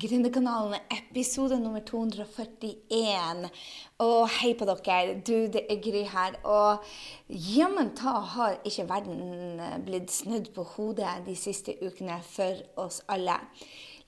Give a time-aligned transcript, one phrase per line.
[0.00, 3.50] Gründerkanalen, episode nummer 241.
[4.00, 5.18] Og hei på dere.
[5.20, 6.38] Du, det er Gry her.
[6.48, 6.86] Og
[7.28, 13.36] jammen ta har ikke verden blitt snudd på hodet de siste ukene for oss alle.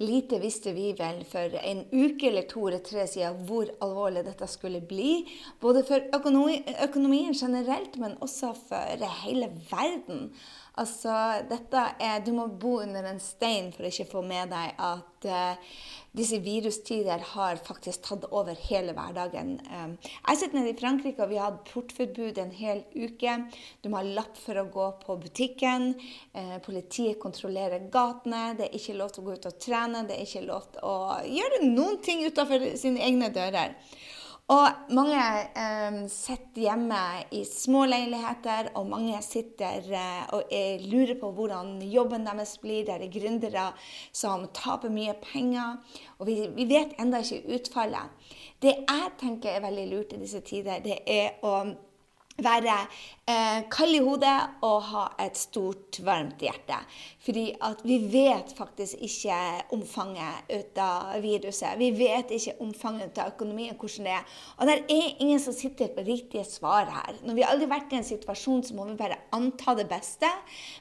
[0.01, 4.49] Lite visste vi vel for en uke eller to eller tre siden hvor alvorlig dette
[4.49, 5.27] skulle bli.
[5.61, 10.31] Både for økonomi, økonomien generelt, men også for hele verden.
[10.81, 11.13] Altså,
[11.47, 15.29] dette er, Du må bo under en stein for å ikke få med deg at
[15.31, 15.77] uh,
[16.19, 19.53] disse virustider har faktisk tatt over hele hverdagen.
[19.71, 23.37] Um, jeg sitter nede i Frankrike, og vi har hatt portforbud en hel uke.
[23.83, 25.93] Du må ha lapp for å gå på butikken.
[26.35, 28.57] Uh, politiet kontrollerer gatene.
[28.59, 30.03] Det er ikke lov til å gå ut og trene.
[30.09, 30.97] Det er ikke lov til å
[31.39, 33.79] gjøre noen ting utenfor sine egne dører.
[34.53, 35.21] Og mange
[35.57, 36.99] eh, sitter hjemme
[37.33, 40.53] i små leiligheter, og mange sitter eh, og
[40.85, 42.85] lurer på hvordan jobben deres blir.
[42.85, 43.71] Det er gründere
[44.13, 45.81] som taper mye penger,
[46.19, 48.29] og vi, vi vet ennå ikke utfallet.
[48.61, 51.57] Det jeg tenker er veldig lurt i disse tider, det er å
[52.43, 52.75] være
[53.31, 54.35] eh, kald i hodet
[54.67, 56.81] og ha et stort, varmt hjerte.
[57.25, 59.37] Fordi at vi vet faktisk ikke
[59.75, 61.79] omfanget ut av viruset.
[61.79, 64.35] Vi vet ikke omfanget ut av økonomien, hvordan det er.
[64.59, 67.21] Og det er ingen som sitter på riktige svar her.
[67.23, 70.31] Når vi aldri har vært i en situasjon, så må vi bare anta det beste.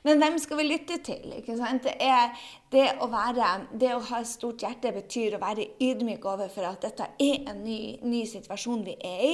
[0.03, 1.37] Men hvem skal vi lytte til?
[1.37, 1.85] Ikke sant?
[1.85, 2.33] Det, er,
[2.73, 6.89] det, å være, det å ha et stort hjerte betyr å være ydmyk overfor at
[6.89, 9.33] dette er en ny, ny situasjon vi er i.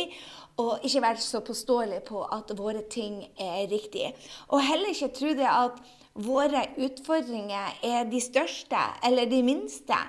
[0.60, 4.10] Og ikke være så påståelig på at våre ting er riktig.
[4.50, 5.80] Og heller ikke tro det at
[6.20, 10.00] våre utfordringer er de største eller de minste.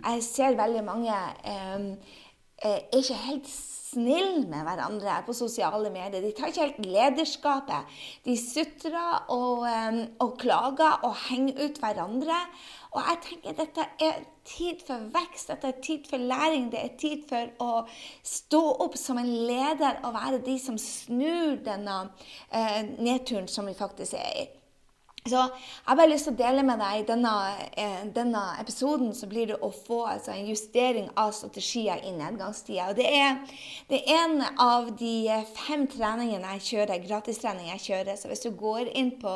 [0.00, 1.90] Jeg ser veldig mange eh,
[2.60, 3.48] er ikke helt
[3.90, 6.22] snille med hverandre på sosiale medier.
[6.22, 7.96] De tar ikke helt lederskapet.
[8.26, 12.38] De sutrer og, um, og klager og henger ut hverandre.
[12.90, 16.70] Og jeg tenker dette er tid for vekst, dette er tid for læring.
[16.72, 17.84] Det er tid for å
[18.26, 22.00] stå opp som en leder og være de som snur denne
[22.50, 24.48] eh, nedturen som vi faktisk er i.
[25.28, 27.32] Så jeg har bare lyst til å dele med deg denne,
[27.76, 32.86] eh, denne episoden, så blir det å få altså, en justering av strategier i nedgangstida.
[32.88, 33.36] Og det er,
[33.90, 38.16] det er, en av de fem treningene jeg kjører, gratistrening jeg kjører.
[38.16, 39.34] Så hvis du går inn på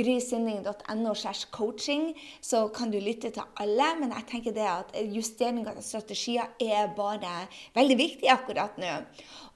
[0.00, 1.14] grysynding.no
[1.52, 3.90] coaching, så kan du lytte til alle.
[4.00, 7.44] Men jeg tenker det at justering av strategier er bare
[7.76, 8.96] veldig viktig akkurat nå.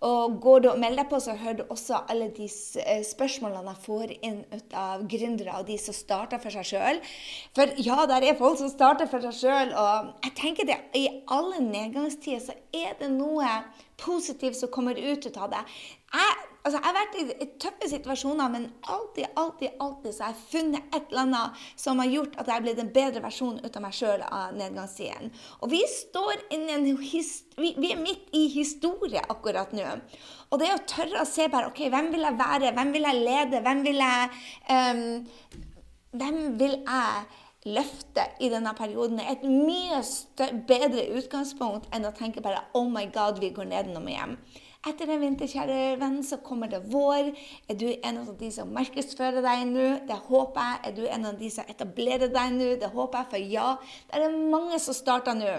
[0.03, 2.49] Og går du og melder deg på, så hører du også alle de
[2.83, 6.99] eh, spørsmålene jeg får inn ut av gründere og de som starter for seg sjøl.
[7.55, 11.07] For ja, der er folk som starter for seg sjøl, og jeg tenker det i
[11.31, 13.61] alle nedgangstider så er det noe
[14.03, 15.63] positivt som kommer ut av det.
[16.13, 20.45] Jeg Altså, jeg har vært i, tøffe situasjoner, men alltid, alltid, alltid så har jeg
[20.53, 23.79] funnet et eller annet som har gjort at jeg har blitt en bedre versjon ut
[23.81, 25.33] av meg sjøl av nedgangstiden.
[25.59, 27.25] Og vi står inne en vi,
[27.59, 29.89] vi, er midt i historie akkurat nå.
[30.55, 32.75] Og det å tørre å se bare OK, hvem vil jeg være?
[32.79, 33.63] Hvem vil jeg lede?
[33.67, 34.33] Hvem vil jeg
[34.71, 35.07] um,
[36.13, 37.23] Hvem vil jeg
[37.65, 40.01] løfte i denne perioden er et mye
[40.67, 44.37] bedre utgangspunkt enn å tenke bare Oh my God, vi går ned når vi hjem.
[44.83, 47.29] Etter en vinter, kjære venn, så kommer det vår.
[47.71, 49.85] Er du en av de som markedsfører deg nå?
[50.09, 50.81] Det håper jeg.
[50.89, 52.73] Er du en av de som etablerer deg nå?
[52.81, 53.69] Det håper jeg, for ja,
[54.11, 55.53] det er mange som starter nå.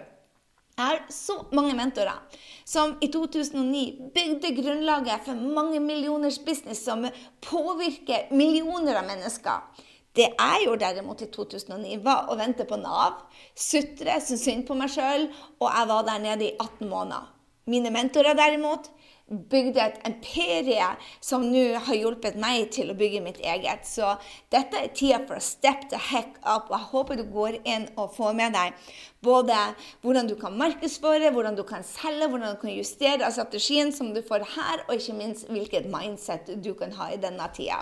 [0.74, 7.06] Jeg har så mange mentorer som i 2009 bygde grunnlaget for mange millioners business som
[7.46, 9.86] påvirker millioner av mennesker.
[10.18, 13.22] Det jeg gjorde derimot i 2009, var å vente på Nav,
[13.56, 15.30] sutre, synes synd på meg sjøl,
[15.62, 17.32] og jeg var der nede i 18 måneder.
[17.70, 18.92] Mine mentorer derimot
[19.32, 20.88] bygde et imperie
[21.24, 23.88] som nå har hjulpet meg til å bygge mitt eget.
[23.88, 24.16] Så
[24.54, 26.70] dette er tida for å step the heck up.
[26.70, 28.76] og Jeg håper du går inn og får med deg
[29.24, 29.56] både
[30.04, 34.20] hvordan du kan markedsføre, hvordan du kan selge, hvordan du kan justere strategien som du
[34.28, 37.80] får her, og ikke minst hvilket mindset du kan ha i denne tida.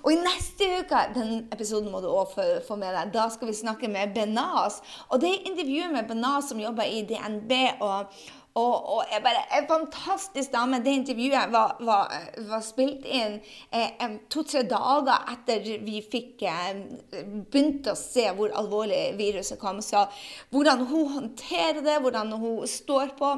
[0.00, 3.58] Og i neste uke, den episoden må du også få med deg, da skal vi
[3.60, 4.80] snakke med Benaz.
[5.10, 7.52] Og det er intervjuet med Benaz som jobber i DNB.
[7.80, 8.08] og
[8.58, 10.80] og, og jeg bare, En fantastisk dame.
[10.82, 12.14] Det intervjuet var, var,
[12.50, 13.36] var spilt inn
[13.70, 16.80] eh, to-tre dager etter vi fikk eh,
[17.46, 19.78] begynt å se hvor alvorlig viruset kom.
[19.84, 20.02] Så
[20.50, 23.30] hvordan hun håndterer det, hvordan hun står på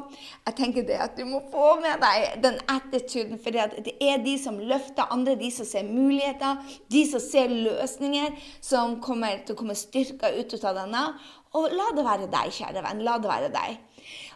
[0.47, 3.37] Jeg tenker det at du må få med deg den attituden.
[3.37, 6.57] For det er de som løfter andre, de som ser muligheter,
[6.89, 11.05] de som ser løsninger, som kommer til å komme styrka ut av denne.
[11.53, 13.03] Og la det være deg, kjære venn.
[13.05, 13.81] La det være deg.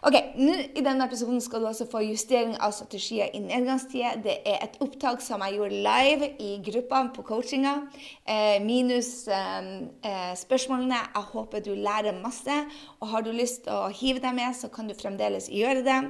[0.06, 4.20] Ok, nå I denne episoden skal du altså få justering av strategier i nedgangstider.
[4.22, 7.74] Det er et opptak som jeg gjorde live i gruppa på coachinga,
[8.22, 9.72] eh, minus eh,
[10.06, 11.02] eh, spørsmålene.
[11.16, 12.60] Jeg håper du lærer masse.
[13.00, 16.00] Og har du lyst til å hive deg med, så kan du fremdeles gjøre det.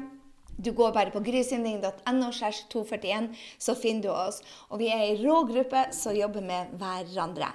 [0.58, 2.30] Du går bare på grysynding.no,
[2.68, 3.28] 241,
[3.62, 4.42] så finner du oss.
[4.68, 7.52] Og vi er ei rå gruppe som jobber med hverandre.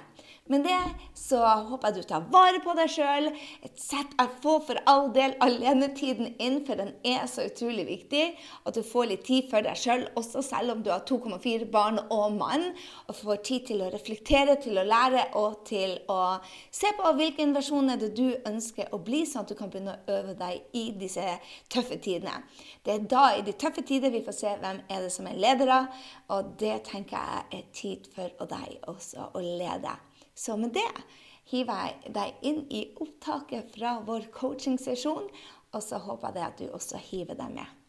[0.52, 0.76] Men det
[1.16, 3.30] så håper jeg du tar vare på deg sjøl.
[3.80, 4.10] Sett
[4.42, 8.26] få for all del alenetiden inn, for den er så utrolig viktig.
[8.68, 12.02] At du får litt tid for deg sjøl, også selv om du har 2,4 barn
[12.12, 12.66] og mann.
[13.08, 16.20] Og får tid til å reflektere, til å lære og til å
[16.68, 19.96] se på hvilken versjon er det du ønsker å bli, sånn at du kan begynne
[19.96, 21.24] å øve deg i disse
[21.72, 22.42] tøffe tidene.
[22.84, 25.40] Det er da, i de tøffe tider, vi får se hvem er det som er
[25.40, 25.86] ledere.
[26.36, 29.96] Og det tenker jeg er tid for deg også å lede.
[30.34, 30.88] Så med det
[31.50, 35.28] hiver jeg deg inn i opptaket fra vår coachingsesjon,
[35.74, 37.83] og så håper jeg at du også hiver deg med.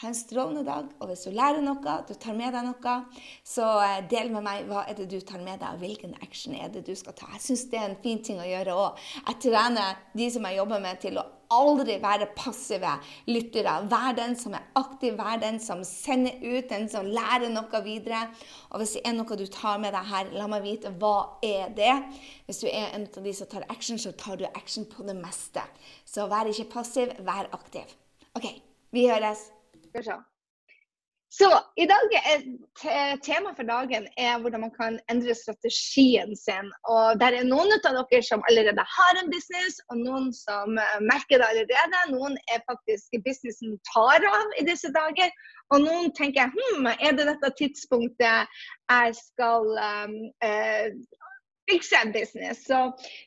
[0.00, 0.88] Ha en strålende dag.
[0.98, 2.94] Og hvis du lærer noe, du tar med deg noe,
[3.46, 6.56] så eh, del med meg hva er det du tar med deg, og hvilken action
[6.58, 7.28] er det du skal ta.
[7.36, 9.06] Jeg syns det er en fin ting å gjøre òg.
[9.20, 12.90] Jeg trener de som jeg jobber med, til å aldri være passive
[13.30, 13.76] lyttere.
[13.90, 18.26] Vær den som er aktiv, vær den som sender ut, den som lærer noe videre.
[18.72, 21.70] Og hvis det er noe du tar med deg her, la meg vite hva er
[21.76, 21.94] det.
[22.48, 25.14] Hvis du er en av de som tar action, så tar du action på det
[25.22, 25.62] meste.
[26.02, 27.94] Så vær ikke passiv, vær aktiv.
[28.34, 28.50] OK,
[28.90, 29.53] vi høres.
[31.34, 31.48] Så
[31.82, 32.42] i dag er
[33.26, 36.68] tema for dagen er hvordan man kan endre strategien sin.
[36.92, 41.00] Og der er noen av dere som allerede har en business, og noen som eh,
[41.02, 42.04] merker det allerede.
[42.12, 45.34] Noen er faktisk businessen tar av i disse dager.
[45.74, 48.62] Og noen tenker hm, er det dette tidspunktet
[48.92, 50.86] jeg skal um, uh,
[51.70, 52.62] fikse en business?
[52.68, 52.84] Så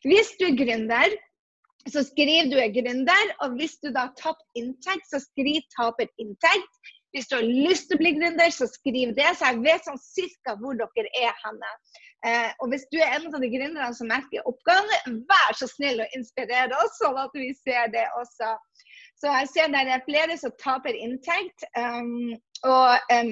[0.08, 1.18] hvis du er gründer,
[1.94, 6.10] så skriv du er gründer, og hvis du da har tapt inntekt, så skriv taper
[6.22, 6.94] inntekt.
[7.16, 10.02] Hvis du har lyst til å bli gründer, så skriv det, så jeg vet sånn
[10.02, 11.72] cirka hvor dere er henne.
[12.26, 14.90] Eh, og hvis du er en av de gründerne som merker oppgang,
[15.30, 18.56] vær så snill å inspirere oss, sånn at vi ser det også.
[19.18, 22.36] Så jeg ser det er flere som taper inntekt, um,
[22.68, 23.32] og um,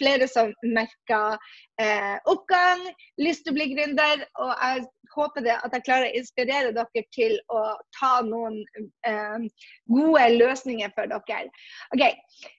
[0.00, 1.38] flere som merker
[1.80, 2.84] uh, oppgang,
[3.20, 4.26] lyst til å bli gründer.
[4.44, 4.84] Og jeg
[5.14, 7.62] håper det at jeg klarer å inspirere dere til å
[7.98, 8.58] ta noen
[9.06, 9.46] um,
[9.92, 11.48] gode løsninger for dere.
[11.94, 12.04] Ok,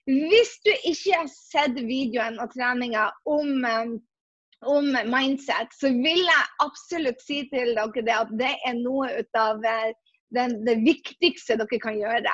[0.08, 4.00] Hvis du ikke har sett videoen og treninga om
[4.64, 9.64] om mindset, så vil jeg absolutt si til dere det at det er noe av
[9.68, 9.90] eh,
[10.34, 12.32] den, det viktigste dere kan gjøre.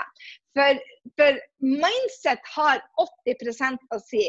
[0.59, 0.79] For,
[1.19, 2.81] for, mindset har
[3.29, 4.23] 80% å si.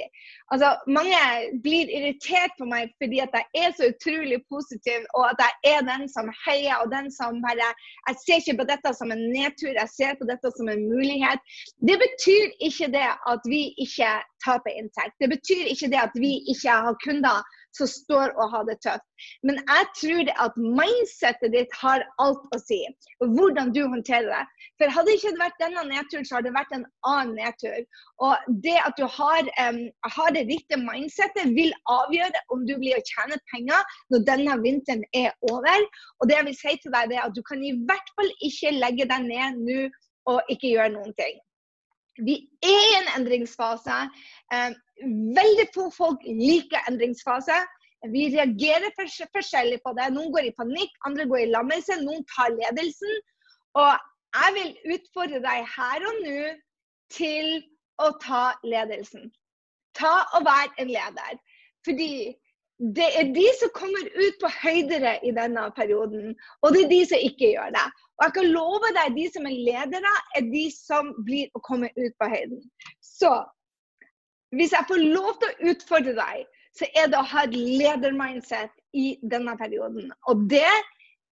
[0.54, 1.22] Altså, mange
[1.64, 5.88] blir irritert på meg fordi at jeg er så utrolig positiv, og at jeg er
[5.88, 7.72] den som heier, og den som bare
[8.10, 11.42] Jeg ser ikke på dette som en nedtur, jeg ser på dette som en mulighet.
[11.90, 14.12] Det betyr ikke det at vi ikke
[14.46, 15.18] taper inntekt.
[15.22, 17.42] Det betyr ikke det at vi ikke har kunder
[17.78, 19.06] som står og har det tøft.
[19.48, 22.80] Men jeg tror det at mindsetet ditt har alt å si.
[23.22, 24.68] Hvordan du håndterer det.
[24.82, 27.86] For hadde det ikke vært denne nedturen, så hadde det vært en annen nedtur.
[28.26, 29.82] Og det at du har, um,
[30.18, 35.06] har det riktige mindsetet, vil avgjøre om du blir å tjene penger når denne vinteren
[35.18, 35.88] er over.
[36.20, 38.76] Og det jeg vil si til deg, er at du kan i hvert fall ikke
[38.80, 39.80] legge deg ned nå
[40.32, 41.40] og ikke gjøre noen ting.
[42.26, 43.98] Vi er i en endringsfase.
[44.54, 44.74] Eh,
[45.38, 47.58] veldig få folk liker endringsfase.
[48.14, 50.10] Vi reagerer forskjellig på det.
[50.14, 53.20] Noen går i panikk, andre går i lammelse, noen tar ledelsen.
[53.78, 53.92] Og
[54.38, 56.40] jeg vil utfordre deg her og nå
[57.14, 57.60] til
[58.02, 59.30] å ta ledelsen.
[59.98, 61.38] Ta og vær en leder.
[61.86, 62.12] Fordi
[62.82, 67.02] det er de som kommer ut på høydere i denne perioden, og det er de
[67.12, 67.84] som ikke gjør det.
[68.18, 71.92] Og jeg kan love deg, de som er ledere, er de som blir å komme
[71.94, 72.64] ut på høyden.
[73.06, 73.36] Så
[74.58, 76.42] hvis jeg får lov til å utfordre deg,
[76.74, 80.10] så er det å ha et ledermindset i denne perioden.
[80.32, 80.66] Og det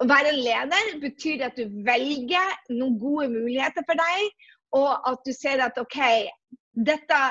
[0.04, 5.32] å være leder betyr at du velger noen gode muligheter for deg, og at du
[5.34, 6.00] ser at OK,
[6.75, 7.22] dette,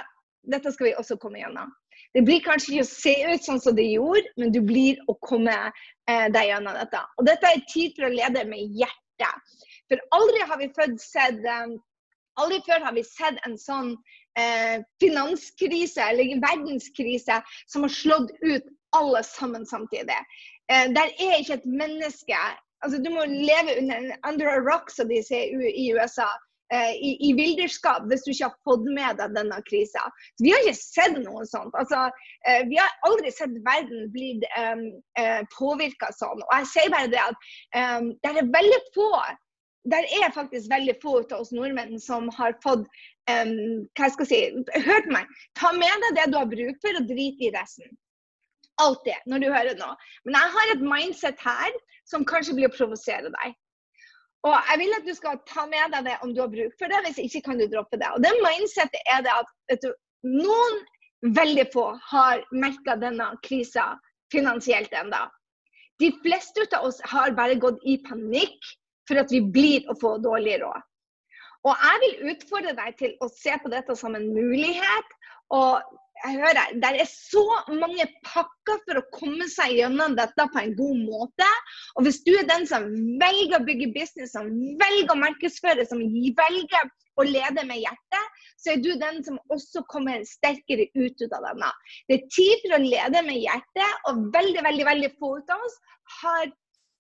[0.49, 1.75] dette skal vi også komme gjennom.
[2.17, 5.19] Det blir kanskje ikke å se ut sånn som det gjorde, men du blir å
[5.21, 7.03] komme eh, deg gjennom dette.
[7.21, 9.59] Og dette er tid for å lede med hjertet.
[9.91, 11.77] For aldri har vi født sett um,
[12.37, 13.93] før har vi sett en sånn
[14.39, 18.65] eh, finanskrise eller verdenskrise som har slått ut
[18.97, 20.17] alle sammen samtidig.
[20.73, 22.41] Eh, der er ikke et menneske
[22.85, 26.29] altså Du må leve under, under a rock, som de sier i USA.
[26.75, 30.03] Eh, i, i vilderskap hvis du ikke har fått med deg denne krisa.
[30.43, 31.75] Vi har ikke sett noe sånt.
[31.79, 32.09] Altså,
[32.43, 34.83] eh, vi har aldri sett verden bli um,
[35.21, 36.43] uh, påvirka sånn.
[36.43, 37.47] Og jeg sier bare det at
[37.79, 39.11] um, det er veldig få
[39.87, 42.89] der er faktisk veldig få av oss nordmenn som har fått
[43.31, 43.53] um,
[43.95, 44.41] hva skal si,
[44.89, 45.31] Hørt meg.
[45.55, 47.95] Ta med deg det du har bruk for, og drit i resten.
[48.83, 49.95] Alltid, når du hører noe.
[50.27, 51.79] Men jeg har et mindset her
[52.11, 53.55] som kanskje blir å provosere deg.
[54.47, 56.93] Og jeg vil at du skal ta med deg det om du har bruk for
[56.93, 57.03] det.
[57.07, 58.11] Hvis ikke kan du droppe det.
[58.15, 59.88] Og det mindsetet er det at du,
[60.26, 60.83] noen
[61.37, 63.95] veldig få har merka denne krisa
[64.33, 65.26] finansielt enda.
[65.99, 68.75] De fleste av oss har bare gått i panikk
[69.09, 70.85] for at vi blir å få dårlig råd.
[71.67, 75.15] Og jeg vil utfordre deg til å se på dette som en mulighet.
[75.57, 75.83] Og
[76.25, 80.75] jeg hører, Det er så mange pakker for å komme seg gjennom dette på en
[80.79, 81.49] god måte.
[81.97, 82.87] Og hvis du er den som
[83.21, 84.49] velger å bygge business, som
[84.81, 89.85] velger å markedsføre, som velger å lede med hjertet, så er du den som også
[89.93, 91.73] kommer sterkere ut av denne.
[92.09, 95.81] Det er tid for å lede med hjertet, og veldig, veldig, veldig få av oss
[96.21, 96.53] har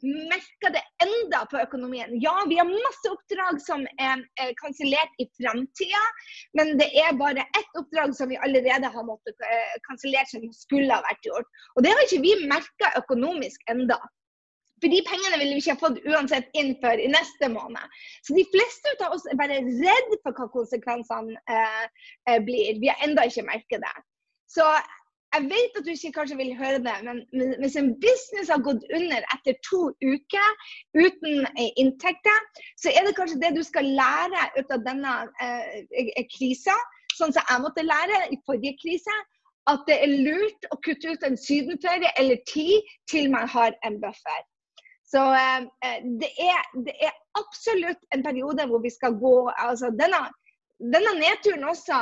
[0.02, 2.10] merker det enda på økonomien.
[2.20, 6.02] Ja, vi har masse oppdrag som er, er kansellert i framtida,
[6.58, 10.92] men det er bare ett oppdrag som vi allerede har måttet uh, kansellert som skulle
[10.92, 11.48] ha vært gjort.
[11.76, 13.98] Og det har ikke vi merka økonomisk enda.
[14.82, 17.96] For de pengene ville vi ikke ha fått uansett inn før i neste måned.
[18.26, 22.76] Så de fleste av oss er bare redd for hva konsekvensene eh, blir.
[22.82, 23.94] Vi har enda ikke merket det.
[24.52, 24.66] Så
[25.36, 27.22] jeg vet at du ikke kanskje vil høre det, men
[27.60, 30.50] hvis en business har gått under etter to uker
[30.96, 32.42] uten eh, inntekter,
[32.80, 35.14] så er det kanskje det du skal lære ut av denne
[35.44, 36.76] eh, eh, krisa,
[37.18, 39.16] sånn som jeg måtte lære i forrige krise,
[39.70, 43.98] at det er lurt å kutte ut en sydenferie eller ti til man har en
[44.02, 44.42] buffer.
[45.06, 49.90] Så eh, eh, det, er, det, er, absolutt en periode hvor vi skal gå altså
[49.92, 50.22] denne,
[50.80, 51.98] denne nedturen også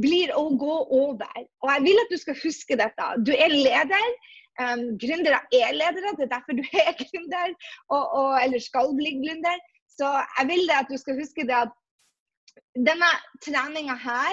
[0.00, 1.44] blir å gå over.
[1.64, 3.12] Og jeg vil at du skal huske dette.
[3.26, 4.10] Du er leder.
[4.56, 7.50] Um, gründere er ledere, det er derfor du er gründer,
[7.92, 9.58] og, og, eller skal bli gründer.
[9.92, 11.74] Så jeg vil at du skal huske det at
[12.88, 13.10] denne
[13.44, 14.32] treninga her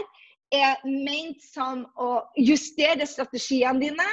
[0.54, 4.08] er ment som å justere strategiene dine,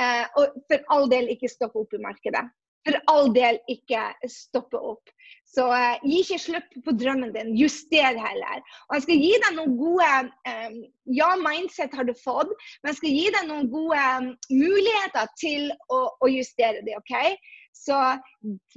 [0.00, 2.46] uh, og for all del ikke stoppe opp i markedet.
[2.88, 5.12] For all del ikke stoppe opp.
[5.50, 8.60] Så eh, gi ikke slipp på drømmen din, juster heller.
[8.88, 10.10] Og jeg skal gi deg noen gode
[10.46, 10.76] eh,
[11.10, 12.52] Ja, mindset har du fått,
[12.82, 16.94] men jeg skal gi deg noen gode um, muligheter til å, å, justere det.
[17.00, 17.34] ok?
[17.74, 17.98] Så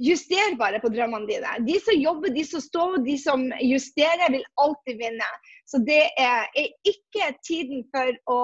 [0.02, 1.54] juster bare på drømmene dine.
[1.68, 5.30] De som jobber, de som står, de som justerer, vil alltid vinne.
[5.70, 8.38] Så det er, er ikke tiden for å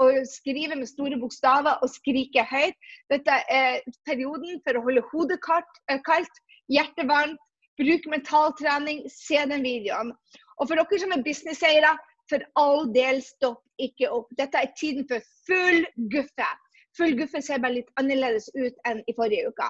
[0.00, 2.76] å skrive med store bokstaver og skrike høyt.
[3.12, 6.40] Dette er perioden for å holde hodet kaldt,
[6.72, 7.40] hjertet varmt,
[7.80, 10.14] Bruk mentaltrening, se den videoen.
[10.60, 11.92] Og for dere som er businesseiere,
[12.30, 14.28] for all del, stopp ikke opp.
[14.38, 16.50] Dette er tiden for full guffe.
[16.98, 19.68] Full guffe ser bare litt annerledes ut enn i forrige uke.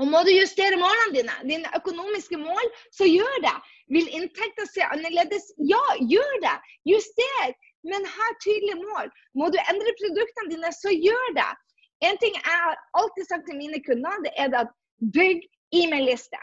[0.00, 3.56] Og må du justere målene dine, dine økonomiske mål, så gjør det.
[3.92, 5.50] Vil inntekten se annerledes?
[5.72, 5.82] Ja,
[6.12, 6.56] gjør det.
[6.88, 7.50] Juster.
[7.88, 9.10] Men ha tydelige mål.
[9.40, 11.50] Må du endre produktene dine, så gjør det.
[12.08, 14.72] En ting jeg har alltid sagt til mine kunder, det er at
[15.16, 15.44] bygg
[15.76, 16.40] e-mail-liste.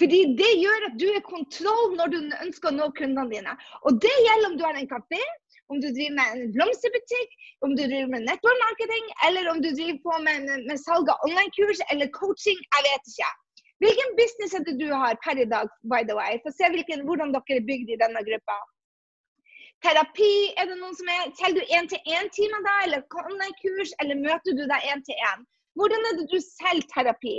[0.00, 3.52] Fordi det gjør at du er kontroll når du ønsker å nå kundene dine.
[3.84, 5.20] Og det gjelder om du har en kafé,
[5.70, 10.00] om du driver med en blomsterbutikk, om du driver med nettverkmarketing, eller om du driver
[10.06, 12.58] på med, med salg av online-kurs eller coaching.
[12.78, 13.30] Jeg vet ikke.
[13.84, 16.40] Hvilken business er det du har per i dag, by the way?
[16.44, 18.58] Få se hvilken, hvordan dere er bygd i denne gruppa.
[19.84, 24.66] Terapi, er det noen som er Selger du én-til-én-timer da, eller online-kurs, eller møter du
[24.68, 25.46] deg én-til-én?
[25.78, 27.36] Hvordan er det du selger terapi?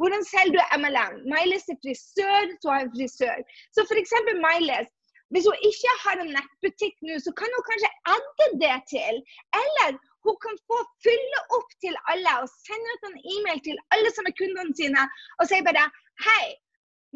[0.00, 1.14] Hvordan selger du MLM?
[1.32, 3.38] Miles er frisør, så har hun frisør.
[3.74, 4.14] Så f.eks.
[4.46, 4.88] Miles.
[5.32, 9.22] Hvis hun ikke har en nettbutikk nå, så kan hun kanskje adde det til.
[9.62, 9.96] Eller
[10.26, 14.28] hun kan få fylle opp til alle og sende ut en e-mail til alle som
[14.28, 15.06] er kundene sine
[15.38, 15.88] og si bare
[16.26, 16.44] Hei,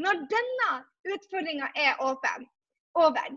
[0.04, 0.70] når denne
[1.14, 2.49] utfordringa er åpen,
[2.99, 3.28] over,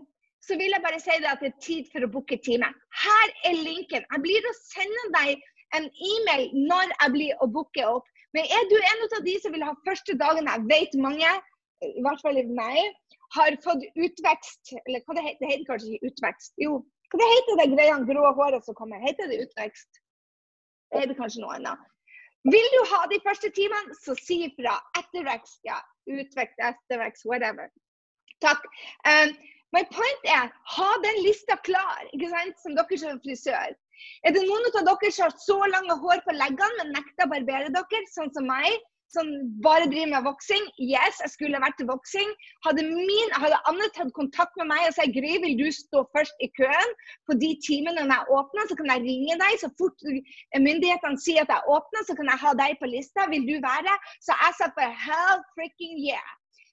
[0.42, 2.68] så vil jeg bare si at det er tid for å booke time.
[3.04, 4.02] Her er linken.
[4.02, 5.44] Jeg blir å sende deg
[5.78, 8.08] en e-mail når jeg blir å booke opp.
[8.36, 11.30] Men er du en av de som vil ha første dagen Jeg vet mange,
[11.84, 12.80] i hvert fall meg,
[13.36, 14.74] har fått utvekst.
[14.86, 15.52] Eller hva det heter det?
[15.52, 16.52] heter kanskje ikke utvekst?
[16.60, 16.80] Jo,
[17.12, 19.00] hva det heter det greia grå håret som kommer?
[19.04, 20.02] Heter det utvekst?
[20.92, 21.88] Det heter kanskje noe annet.
[22.50, 24.74] Vil du ha de første timene, så si ifra.
[24.98, 25.78] Ettervekst, ja.
[26.10, 27.68] Utvekst, ettervekst, whatever.
[28.42, 28.64] Takk.
[29.06, 29.36] Um,
[29.76, 32.58] my point er, ha den lista klar, ikke sant?
[32.64, 33.76] som dere som frisør.
[34.26, 37.32] Er det noen av dere som har så lange hår på leggene, men nekter å
[37.34, 38.88] barbere dere, sånn som meg?
[39.12, 39.28] Som
[39.64, 40.68] bare driver med voksing?
[40.80, 42.30] Yes, jeg skulle vært til voksing.
[42.64, 46.40] Hadde, min, hadde Anne tatt kontakt med meg og sagt Gry, vil du stå først
[46.40, 46.94] i køen
[47.28, 49.58] på de timene jeg åpner, så kan jeg ringe deg.
[49.60, 50.06] Så fort
[50.56, 53.28] myndighetene sier at jeg åpner, så kan jeg ha deg på lista.
[53.34, 53.98] Vil du være?
[54.24, 56.32] Så jeg sa for hell freaking yeah.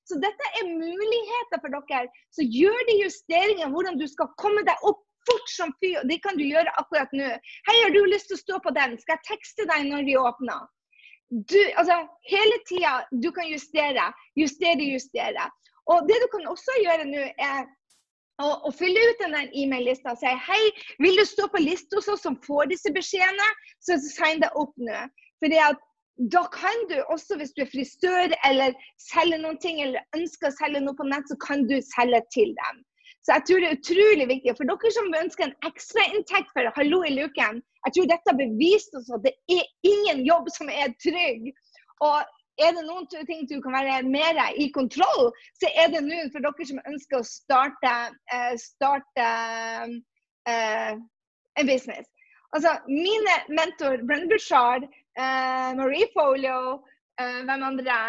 [0.10, 2.08] Så dette er muligheter for dere.
[2.34, 5.94] Så gjør de justeringer hvordan du skal komme deg opp fort som fy.
[6.10, 7.30] Det kan du gjøre akkurat nå.
[7.70, 8.98] Hei, har du lyst til å stå på den?
[9.02, 10.68] Skal jeg tekste deg når vi åpner?
[11.30, 12.00] Du, altså,
[12.30, 14.08] hele tida du kan justere,
[14.40, 15.50] justere, justere.
[15.90, 17.68] Og det du kan også gjøre nå, er
[18.40, 20.62] å, å fylle ut den e-mail-lista og si hei,
[21.04, 23.48] vil du stå på lista hos oss som får disse beskjedene,
[23.84, 25.06] så sign deg opp nå.
[25.44, 25.86] Fordi at
[26.34, 30.58] da kan du også, hvis du er frisør eller selger noen ting, eller ønsker å
[30.58, 32.82] selge noe på nett, så kan du selge til dem.
[33.26, 34.54] Så jeg tror det er utrolig viktig.
[34.58, 38.96] For dere som ønsker en ekstrainntekt for Hallo i luken, jeg tror dette har bevist
[38.96, 41.50] oss at det er ingen jobb som er trygg.
[42.06, 42.22] Og
[42.60, 46.44] er det noen ting du kan være mer i kontroll, så er det nå for
[46.44, 47.94] dere som ønsker å starte,
[48.34, 49.28] uh, starte
[50.50, 50.96] uh,
[51.60, 52.08] en business.
[52.56, 54.88] Altså, mine mentor, Brenn Bushard,
[55.20, 56.80] uh, Marie Folio,
[57.22, 58.00] uh, hvem andre?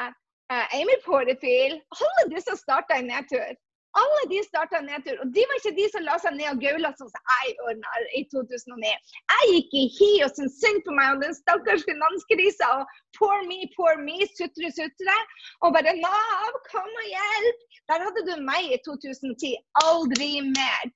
[0.51, 1.79] Amy Porterfield.
[1.95, 3.53] Alle disse starta i nedtur.
[3.99, 5.17] Alle de starta nedtur.
[5.23, 8.03] Og de var ikke de som la seg ned og gaula sånn som jeg ordna
[8.19, 8.93] i 2009.
[9.33, 13.43] Jeg gikk i hi og syntes synd på meg og den stakkars finanskrisa og poor
[13.49, 15.19] me, poor me, sutre, sutre.
[15.67, 17.67] Og bare Nav, kom og hjelp!
[17.91, 19.57] Der hadde du meg i 2010.
[19.83, 20.95] Aldri mer.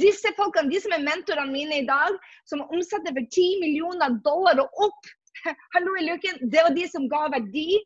[0.00, 2.16] Disse folkene, de som er mentorene mine i dag,
[2.48, 5.08] som omsetter for 10 millioner dollar og opp,
[5.74, 7.80] hallo i luken, det var de som ga verdi.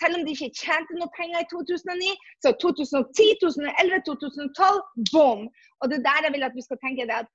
[0.00, 2.14] Selv om de ikke tjente noe penger i 2009,
[2.44, 4.80] så 2010, 2011, 2012,
[5.12, 5.44] boom!
[5.80, 7.28] Og det er der jeg vil at du skal tenke deg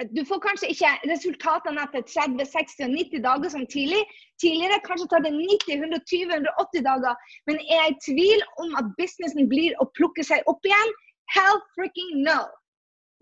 [0.00, 4.00] at du får kanskje ikke resultatene etter 30, 60 og 90 dager som tidlig.
[4.42, 7.18] Tidligere kanskje tar det 90, 120, 180 dager.
[7.48, 10.94] Men er jeg i tvil om at businessen blir å plukke seg opp igjen?
[11.34, 12.38] Hell freaking no!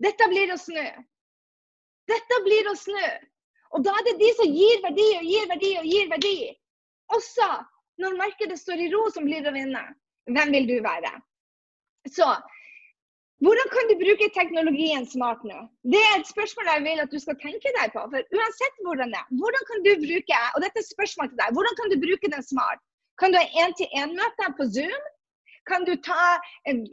[0.03, 0.85] Dette blir å snu.
[2.09, 3.09] Dette blir å snu.
[3.75, 6.37] Og da er det de som gir verdi og gir verdi og gir verdi.
[7.17, 7.49] Også
[7.99, 9.81] når markedet står i ro, som blir å vinne.
[10.29, 11.11] Hvem vil du være?
[12.09, 12.27] Så
[13.43, 15.59] hvordan kan du bruke teknologien smart nå?
[15.93, 18.01] Det er et spørsmål jeg vil at du skal tenke deg på.
[18.11, 21.53] For uansett hvordan det er, hvordan kan du bruke og dette er spørsmål til deg,
[21.55, 22.83] hvordan kan du bruke den smart?
[23.19, 25.07] Kan du ha én-til-én-møte på Zoom?
[25.69, 26.39] Kan du, ta,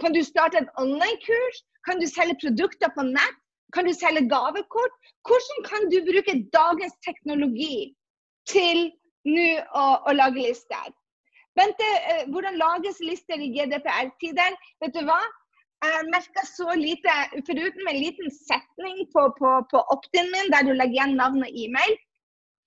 [0.02, 1.58] kan du starte et online-kurs?
[1.86, 3.42] Kan du selge produkter på nett?
[3.74, 4.94] Kan du selge gavekort?
[5.26, 7.94] Hvordan kan du bruke dagens teknologi
[8.50, 8.90] til
[9.26, 10.94] nå å, å, lage lister?
[11.56, 14.56] Bente, eh, hvordan lages lister i GDPR-tider?
[14.84, 15.20] Vet du hva?
[15.84, 17.12] Jeg merka så lite,
[17.46, 21.58] foruten en liten setning på, på, på opt-in min, der du legger igjen navn og
[21.64, 21.96] e-mail.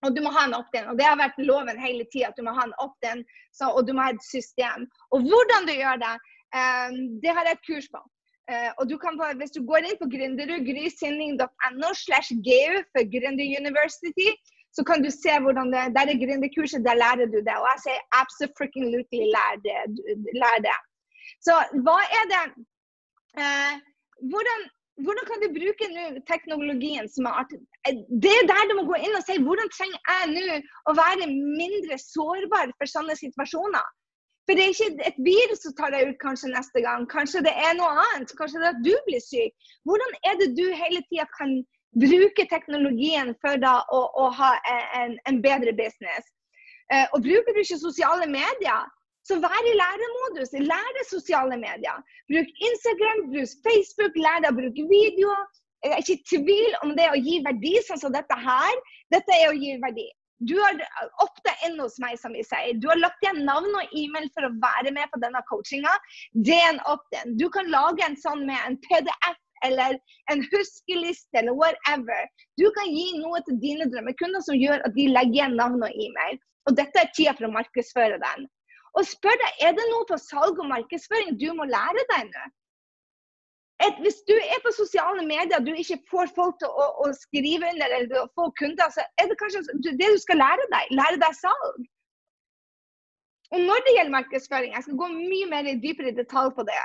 [0.06, 0.88] Og du må ha en opt-in.
[0.92, 3.26] Og det har vært loven hele tida, at du må ha en opt-in,
[3.68, 4.86] og du må ha et system.
[5.12, 6.14] Og hvordan du gjør det,
[6.56, 8.02] um, det har jeg et kurs på.
[8.50, 13.50] Uh, og du kan Hvis du går inn på Gründerud, grysinning.no slash GU for Gründer
[13.62, 14.32] University,
[14.76, 17.56] så kan du se hvordan det Der er gründerkurset, der lærer du det.
[17.62, 19.80] Og jeg sier absolutely lær det.
[20.42, 20.78] Lær det.
[21.46, 21.54] Så
[21.86, 22.44] hva er det
[23.42, 23.76] eh,
[24.32, 24.60] hvordan,
[25.06, 25.86] hvordan, kan du bruke
[26.32, 27.50] teknologien smart?
[28.24, 31.30] Det er der du må gå inn og si hvordan trenger jeg nå å være
[31.62, 33.88] mindre sårbar for sånne situasjoner.
[34.50, 37.04] For det er ikke et virus som tar deg ut kanskje neste gang.
[37.10, 38.32] Kanskje det er noe annet.
[38.38, 39.54] Kanskje det er at du blir syk.
[39.86, 41.52] Hvordan er det du hele tida kan
[41.98, 44.54] bruke teknologien for da å, å ha
[44.98, 46.28] en, en, bedre business?
[46.94, 48.86] Uh, og bruker du ikke sosiale medier,
[49.28, 50.54] så vær i læremodus.
[50.66, 51.98] Lær deg sosiale medier.
[52.32, 55.34] Bruk Instagram, bruk Facebook, lær deg å bruke video.
[55.86, 58.80] Jeg er ikke i tvil om det å gi verdi, sånn som dette her.
[59.14, 60.08] Dette er å gi verdi.
[60.48, 60.80] Du har
[61.20, 62.78] ofte inn hos meg, som vi sier.
[62.80, 65.92] Du har lagt igjen navn og e-mail for å være med på denne coachinga.
[66.48, 67.36] Det er en opt-in.
[67.40, 69.98] Du kan lage en sånn med en PDF eller
[70.34, 72.30] en huskeliste eller whatever.
[72.62, 76.06] Du kan gi noe til dine drømmekunder som gjør at de legger igjen navn og
[76.06, 76.40] e-mail.
[76.70, 78.48] Og dette er tida for å markedsføre den.
[78.98, 82.48] Og spør deg, er det noe på salg og markedsføring du må lære deg nå?
[83.86, 87.70] et, hvis du er på sosiale medier du ikke får folk til å, å skrive
[87.72, 90.92] under eller få kunder, så er det kanskje det du skal lære deg.
[91.00, 91.86] Lære deg salg.
[93.56, 96.82] Og når det gjelder markedsføring, jeg skal gå mye mer i dypere detalj på det.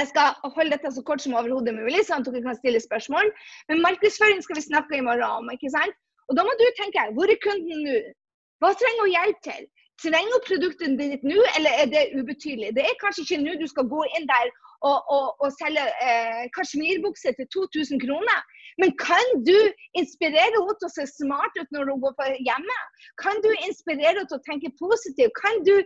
[0.00, 3.30] Jeg skal holde dette så kort som overhodet mulig, sånn at dere kan stille spørsmål.
[3.70, 5.52] Men markedsføring skal vi snakke i morgen om.
[5.54, 5.94] ikke sant?
[6.28, 7.98] Og da må du tenke hvor er kunden nå?
[8.62, 9.66] Hva trenger hun hjelp til?
[10.02, 12.72] Trenger produktet ditt nå, eller er det ubetydelig?
[12.76, 14.50] Det er kanskje ikke nå du skal gå inn der
[14.88, 18.40] og, og, og selge eh, kasjmirbukse til 2000 kroner.
[18.82, 19.56] Men kan du
[20.00, 22.80] inspirere henne til å se smart ut når hun går på hjemme?
[23.22, 25.38] Kan du inspirere henne til å tenke positivt?
[25.38, 25.76] Kan du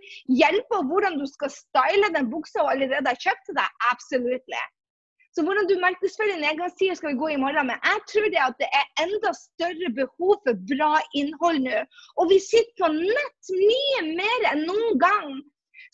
[0.40, 3.78] hjelpe henne hvordan du skal style den buksa hun allerede har kjøpt til deg?
[3.92, 4.58] Absolutt.
[5.38, 7.68] Så hvordan du markedsfører nedgangstider skal vi gå i morgen.
[7.70, 11.84] Men jeg tror det at det er enda større behov for bra innhold nå.
[12.18, 15.38] Og vi sitter på nett mye mer enn noen gang.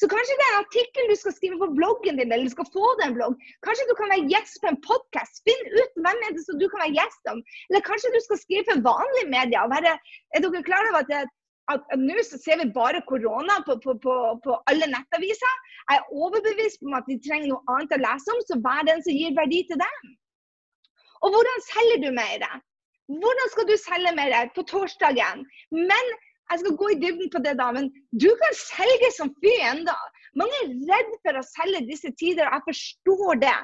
[0.00, 2.70] Så kanskje det er en artikkel du skal skrive på bloggen din, eller du skal
[2.72, 3.44] få deg en blogg.
[3.68, 5.44] Kanskje du kan være gjest på en podkast.
[5.44, 7.44] Finn ut hvem er det som du kan være gjest om.
[7.68, 9.76] Eller kanskje du skal skrive for vanlige medier.
[9.76, 11.20] Er dere klar over at, det,
[11.72, 15.54] at, nå ser vi bare korona på, på, på, på, alle nettaviser?
[15.90, 19.02] Jeg er overbevist om at de trenger noe annet å lese om, så vær den
[19.06, 20.12] som gir verdi til dem.
[21.24, 22.44] Og hvordan selger du mer?
[23.08, 25.44] Hvordan skal du selge mer på torsdagen?
[25.72, 26.12] Men
[26.52, 27.88] jeg skal gå i dybden på det, da, men
[28.20, 29.96] du kan selge som fy enda.
[30.36, 33.56] Mange er redd for å selge disse tider, og jeg forstår det.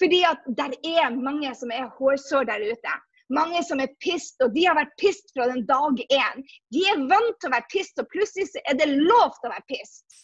[0.00, 2.94] Fordi at der er mange som er hårsår der ute.
[3.30, 6.44] Mange som er pissed, og de har vært pissed fra den dag én.
[6.74, 9.68] De er vant til å være pissed, og plutselig er det lov til å være
[9.70, 10.22] pissed.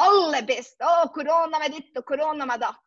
[0.00, 0.80] Alle er pissed.
[0.80, 2.82] Å, korona med ditt og korona med datt.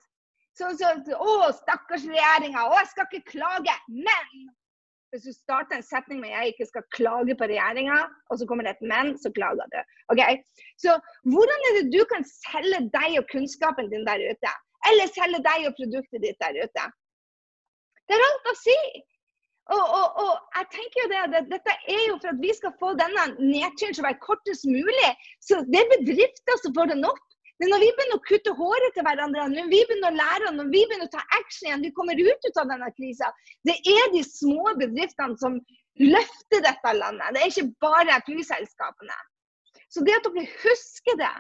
[0.58, 2.65] Så, så, å, stakkars regjeringa.
[2.65, 3.76] Å, jeg skal ikke klage.
[3.94, 4.50] Men
[5.13, 8.63] hvis du starter en setning med 'jeg ikke skal klage på regjeringa', og så kommer
[8.65, 9.80] det et 'men', så klager du.
[10.13, 10.38] Okay?
[10.78, 10.98] Så
[11.34, 14.52] hvordan er det du kan selge deg og kunnskapen din der ute?
[14.89, 16.84] Eller selge deg og produktet ditt der ute?
[18.06, 18.78] Det er alt å si.
[19.69, 22.73] Og, og, og jeg tenker jo det, det, Dette er jo for at vi skal
[22.82, 25.10] få denne nedturen til å være kortest mulig.
[25.45, 27.25] Så det er bedrifter som får den opp.
[27.60, 30.69] Men når vi begynner å kutte håret til hverandre, når vi begynner å lære, når
[30.71, 33.29] vi begynner å ta action igjen, vi kommer ut, av denne krisa,
[33.67, 35.58] det er de små bedriftene som
[35.99, 37.36] løfter dette landet.
[37.36, 39.19] Det er ikke bare flyselskapene.
[39.91, 41.34] Så det at dere husker det,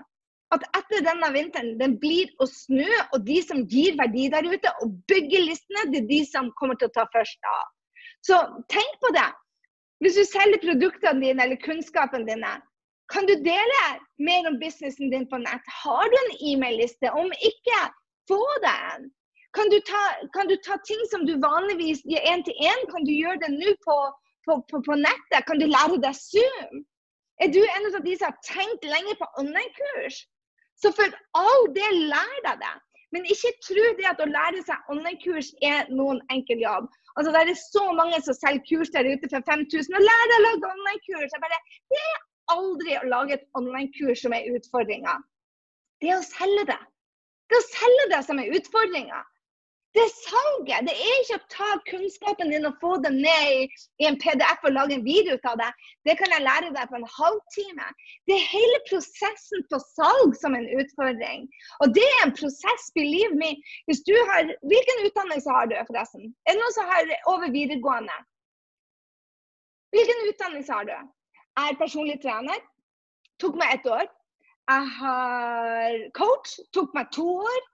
[0.55, 4.75] at etter denne vinteren den blir å snø, og de som gir verdi der ute
[4.83, 7.67] og bygger listene, det er de som kommer til å ta først av.
[8.25, 8.39] Så
[8.71, 9.29] tenk på det.
[10.03, 12.51] Hvis du selger produktene dine eller kunnskapen dine,
[13.13, 13.79] kan du dele
[14.27, 15.71] mer om businessen din på nett?
[15.83, 17.11] Har du en e-mail-liste?
[17.11, 17.79] Om ikke,
[18.29, 19.09] få deg en.
[19.57, 19.71] Kan
[20.35, 23.49] kan du, ta, ting som du vanligvis gir én til én, kan du gjøre det
[23.55, 23.97] nå på,
[24.45, 25.45] på, på, på, nettet?
[25.47, 26.83] Kan du lære deg Zoom?
[27.41, 30.21] Er du en av de som har tenkt lenge på online-kurs?
[30.77, 32.75] Så for all del, lær deg det.
[33.15, 36.89] Men ikke tro det at å lære seg online-kurs er noen enkel jobb.
[37.17, 40.43] Altså, Det er så mange som selger kurs der ute for 5000 og lærer å
[40.45, 41.33] lage online-kurs.
[41.33, 42.21] Det er
[42.53, 45.17] aldri å lage et online-kurs som er utfordringa.
[46.01, 46.79] Det er å selge det.
[47.49, 49.23] Det er å selge det som er utfordringa.
[49.99, 50.85] Det er salget.
[50.87, 54.71] Det er ikke å ta kunnskapen din og få den ned i, en PDF og
[54.71, 55.67] lage en video ut av det.
[56.07, 57.87] Det kan jeg lære deg på en halvtime.
[58.29, 61.49] Det er hele prosessen på salg som en utfordring.
[61.83, 63.49] Og det er en prosess, believe me.
[63.91, 66.31] Hvis du har, hvilken utdannelse har du, forresten?
[66.47, 68.15] Er det noen som har over videregående?
[69.97, 70.95] Hvilken utdannelse har du?
[71.59, 72.63] Jeg er personlig trener.
[73.43, 74.07] Tok meg ett år.
[74.71, 76.55] Jeg har coach.
[76.71, 77.67] Tok meg to år.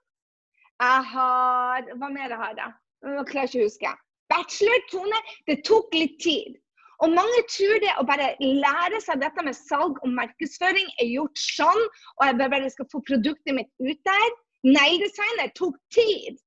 [0.82, 2.76] Jeg har Hva mer jeg har jeg?
[3.06, 3.92] Jeg klarer ikke å huske.
[4.32, 5.18] Bachelor, Tone.
[5.48, 6.56] Det tok litt tid.
[7.04, 11.42] Og mange tror det å bare lære seg dette med salg og markedsføring er gjort
[11.42, 11.82] sånn,
[12.16, 14.28] og jeg bare skal få produktet mitt ut der.
[14.66, 16.40] Negledesigner tok tid.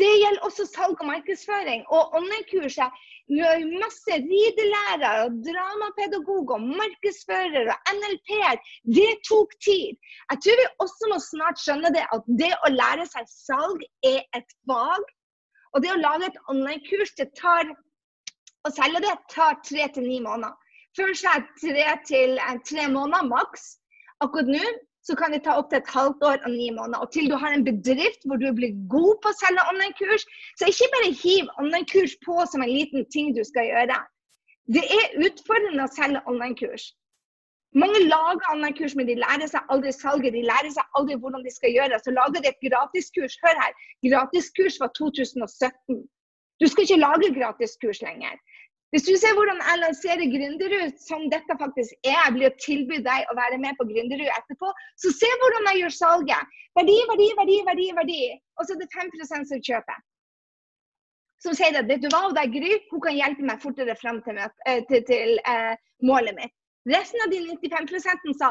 [0.00, 1.84] Det gjelder også salg og markedsføring.
[1.92, 8.58] Og online-kurset vi har masse ridelærere, dramapedagoger, markedsførere og NLP-er.
[8.98, 9.94] Det tok tid.
[10.30, 14.20] Jeg tror vi også må snart skjønne det at det å lære seg salg er
[14.38, 15.06] et fag.
[15.72, 17.70] Og det å lage et online-kurs det tar
[18.66, 20.56] å selge det tar tre til ni måneder.
[20.98, 23.76] Først er tre til tre måneder maks.
[24.20, 24.64] Akkurat nå
[25.10, 27.02] så kan det ta opptil et halvt år og ni måneder.
[27.02, 30.26] Og til du har en bedrift hvor du blir god på å selge online-kurs,
[30.58, 33.98] så ikke bare hiv online-kurs på som en liten ting du skal gjøre.
[34.70, 36.92] Det er utfordrende å selge online-kurs.
[37.82, 40.34] Mange lager online-kurs, men de lærer seg aldri salget.
[40.34, 42.00] De lærer seg aldri hvordan de skal gjøre det.
[42.04, 43.36] Så lager de et gratiskurs.
[43.44, 46.00] Hør her, gratiskurs var 2017.
[46.60, 48.34] Du skal ikke lage gratiskurs lenger.
[48.90, 52.98] Hvis du ser hvordan jeg lanserer Gründerud, som dette faktisk er, jeg blir å tilby
[53.06, 56.56] deg å være med på Gründerud etterpå, så se hvordan jeg gjør salget.
[56.78, 57.86] Verdi, verdi, verdi, verdi.
[58.00, 58.22] verdi.
[58.58, 60.00] Og så er det 5 som kjøper.
[61.40, 64.18] Som sier at vet du hva, det er Gry, hun kan hjelpe meg fortere frem
[64.26, 65.72] til, eh, til, til uh,
[66.04, 66.52] målet mitt.
[66.94, 68.50] Resten av de 95% sa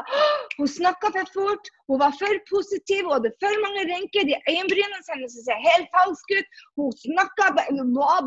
[0.58, 5.02] hun snakka for fort, hun var for positiv, hun hadde for mange rynker, de øyenbrynene
[5.10, 7.66] hennes ser helt falske ut, hun snakka bla,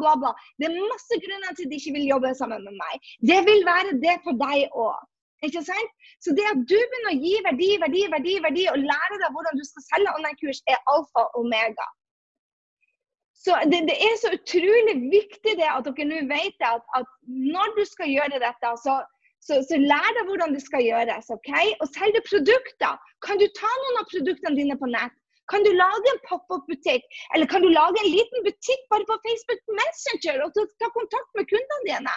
[0.01, 0.35] bla, bla.
[0.59, 3.09] Det er masse grunner til at de ikke vil jobbe sammen med meg.
[3.31, 5.01] Det vil være det for deg òg.
[5.43, 5.91] Ikke sant?
[6.23, 9.59] Så det at du begynner å gi verdi, verdi, verdi, verdi og lære deg hvordan
[9.59, 11.87] du skal selge online-kurs, er alfa og omega.
[13.43, 17.73] Så det, det, er så utrolig viktig det at dere nå vet at, at når
[17.75, 19.01] du skal gjøre dette, så
[19.43, 21.27] så, så, lær deg hvordan det skal gjøres.
[21.35, 21.51] ok?
[21.83, 22.95] Og selge produkter.
[23.25, 25.15] Kan du ta noen av produktene dine på nett?
[25.51, 27.03] Kan du lage en pop-up-butikk?
[27.35, 31.49] Eller kan du lage en liten butikk bare på Facebook Messenger og ta kontakt med
[31.51, 32.13] kundene dine?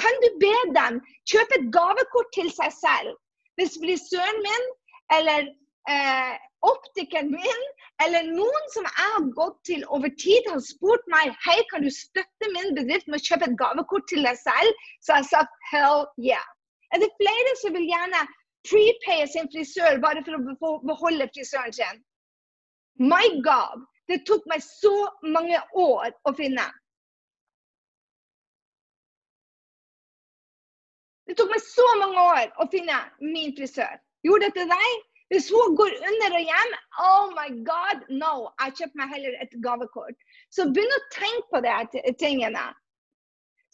[0.00, 0.98] Kan du be dem
[1.32, 3.16] kjøpe et gavekort til seg selv?
[3.56, 4.68] Hvis frisøren min
[5.16, 5.48] eller
[5.88, 6.34] eh,
[6.66, 7.62] optikeren min,
[8.04, 11.90] eller noen som jeg har gått til over tid, har spurt meg hei, kan du
[11.94, 15.70] støtte min bedrift med å kjøpe et gavekort til deg selv, så jeg har sagt
[15.70, 16.44] hell yeah.
[16.94, 18.22] Er det flere som vil gjerne
[18.66, 22.02] prepaye sin frisør bare for å beholde frisøren sin?
[23.02, 23.84] My God!
[24.06, 24.94] Det tok meg så
[25.26, 26.64] mange år å finne.
[31.26, 33.98] Det tok meg så mange år å finne min frisør.
[34.26, 35.04] Gjorde det til deg?
[35.34, 38.34] Hvis hun går under og hjem, oh my god, no.
[38.62, 40.18] Jeg kjøper meg heller et gavekort.
[40.54, 42.62] Så begynn å tenke på de tingene.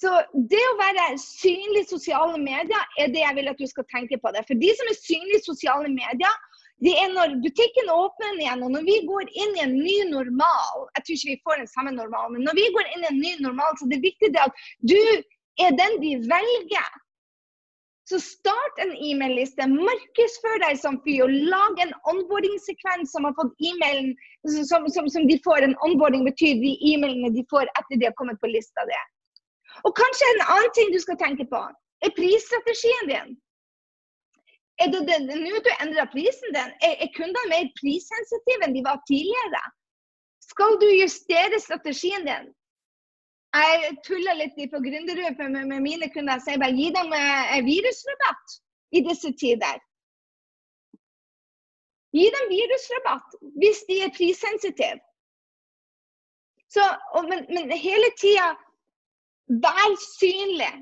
[0.02, 0.10] Så
[0.50, 4.18] det å være synlig i sosiale medier er det jeg vil at du skal tenke
[4.18, 4.32] på.
[4.34, 4.42] det.
[4.48, 6.40] For de som er synlige i sosiale medier,
[6.82, 10.88] det er når butikken åpner igjen, og når vi går inn i en ny normal
[10.96, 13.20] Jeg tror ikke vi får den samme normal, men når vi går inn i en
[13.22, 14.98] ny normal, så det er viktig at du
[15.62, 16.90] er den de velger.
[18.10, 19.68] Så start en e-mail-liste.
[19.70, 24.10] Markedsfør deg som fy, og lag en onboarding-sekvens som har fått e-mailen
[24.66, 25.62] som, som, som, de får.
[25.62, 28.98] En onboarding betyr de e-mailene de får etter de har kommet på lista di.
[29.86, 31.62] Og kanskje en annen ting du skal tenke på,
[32.04, 33.36] er prisstrategien din.
[34.82, 36.72] Er det nå du endrer prisen din?
[36.86, 39.62] Er, er kundene mer prissensitive enn de var tidligere?
[40.42, 42.50] Skal du justere strategien din?
[43.52, 46.40] Jeg tuller litt på Gründerud med, med, mine kunder.
[46.40, 48.54] og sier bare gi dem eh, virusrabatt
[48.96, 49.80] i disse tider.
[52.16, 55.00] Gi dem virusrabatt hvis de er prissensitive.
[57.28, 58.54] Men, men, hele tida
[59.48, 60.72] vær synlig.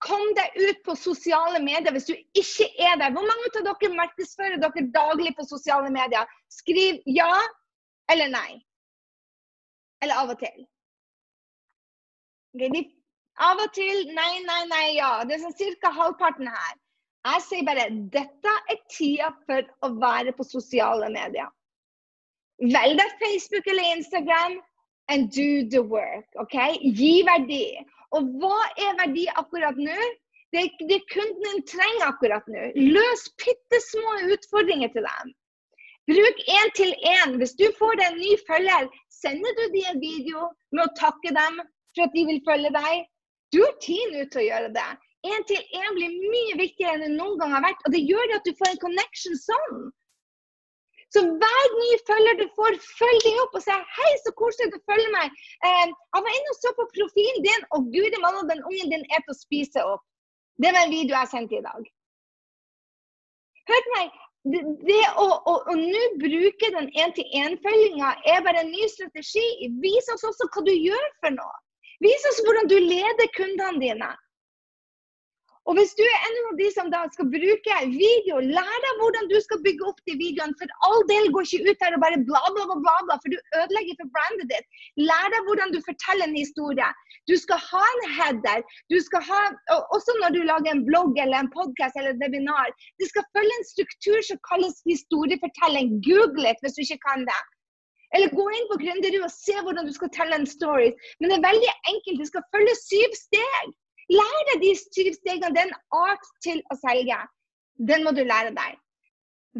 [0.00, 3.12] Kom deg ut på sosiale medier hvis du ikke er der.
[3.12, 6.28] Hvor mange av dere markedsfører dere daglig på sosiale medier?
[6.48, 7.32] Skriv ja
[8.10, 8.60] eller nei.
[10.00, 10.64] Eller av og til.
[12.56, 12.80] Okay, de,
[13.44, 15.20] av og til nei, nei, nei, ja.
[15.28, 15.92] Det er sånn ca.
[15.94, 16.78] halvparten her.
[17.28, 21.52] Jeg sier bare dette er tida for å være på sosiale medier.
[22.60, 24.56] Velg deg Facebook eller Instagram
[25.12, 26.26] and do the work.
[26.40, 26.56] ok?
[26.80, 27.64] Gi verdi.
[28.16, 29.98] Og hva er verdi akkurat nå?
[30.50, 32.70] Det, det kunden trenger akkurat nå.
[32.96, 35.34] Løs bitte små utfordringer til dem.
[36.10, 37.36] Bruk én til én.
[37.38, 41.30] Hvis du får deg en ny følger, sender du dem en video med å takke
[41.36, 41.60] dem
[41.94, 43.06] for at de vil følge deg.
[43.54, 44.90] Du har tid nå til å gjøre det.
[45.30, 47.82] Én til én blir mye viktigere enn det noen gang har vært.
[47.86, 49.80] Og det gjør at du får en connection sånn.
[51.14, 54.78] Så hver ny følger du får, følg dem opp og si 'Hei, så koselig du
[54.90, 55.32] følger meg'.
[55.66, 59.06] Eh, jeg var inne og så på profilen din, og guri malla, den ungen din
[59.14, 60.04] er til å spise opp.
[60.62, 61.82] Det var en video jeg sendte i dag.
[63.70, 64.14] Hør meg,
[64.52, 69.46] det, det å, å, å nå bruke den én-til-én-følginga er bare en ny strategi.
[69.82, 71.56] Vis oss også hva du gjør for noe.
[72.04, 74.10] Vis oss hvordan du leder kundene dine.
[75.68, 79.26] Og hvis du er en av de som da skal bruke video, lær deg hvordan
[79.28, 80.56] du skal bygge opp de videoene.
[80.60, 83.36] For all del går ikke ut her og bare bla, bla, bla, bla, for du
[83.60, 84.80] ødelegger for brandet ditt.
[85.10, 86.88] Lær deg hvordan du forteller en historie.
[87.28, 88.64] Du skal ha en header.
[88.92, 89.42] Du skal ha,
[89.96, 92.72] også når du lager en blogg eller en podkast eller et webinar.
[93.02, 95.98] Det skal følge en struktur som kalles historiefortelling.
[96.08, 97.42] Google it hvis du ikke kan det.
[98.16, 100.88] Eller gå inn på Gründerud og se hvordan du skal telle en story.
[101.20, 102.24] Men det er veldig enkelt.
[102.24, 103.76] Du skal følge syv steg.
[104.10, 105.52] Lær deg de syv stegene.
[105.54, 107.18] Det er en art til å selge.
[107.90, 108.78] Den må du lære deg.